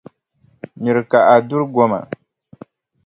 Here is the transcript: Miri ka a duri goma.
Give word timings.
Miri 0.81 1.01
ka 1.11 1.19
a 1.33 1.35
duri 1.47 1.65
goma. 1.73 1.99